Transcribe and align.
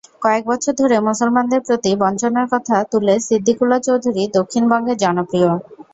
কয়েক 0.21 0.43
বছর 0.47 0.73
ধরে 0.81 0.95
মুসলমানদের 1.01 1.61
প্রতি 1.67 1.91
বঞ্চনার 2.01 2.47
কথা 2.53 2.75
তুলে 2.91 3.13
সিদ্দিকুল্লা 3.27 3.77
চৌধুরী 3.87 4.23
দক্ষিণবঙ্গে 4.37 4.93
জনপ্রিয়। 5.03 5.49